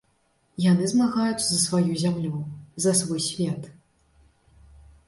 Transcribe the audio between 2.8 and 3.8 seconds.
за свой свет.